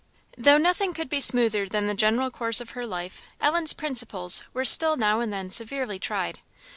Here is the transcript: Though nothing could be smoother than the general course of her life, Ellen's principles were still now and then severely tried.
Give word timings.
Though 0.35 0.57
nothing 0.57 0.95
could 0.95 1.09
be 1.09 1.21
smoother 1.21 1.67
than 1.67 1.85
the 1.85 1.93
general 1.93 2.31
course 2.31 2.59
of 2.59 2.71
her 2.71 2.87
life, 2.87 3.21
Ellen's 3.39 3.73
principles 3.73 4.41
were 4.51 4.65
still 4.65 4.97
now 4.97 5.19
and 5.19 5.31
then 5.31 5.51
severely 5.51 5.99
tried. 5.99 6.39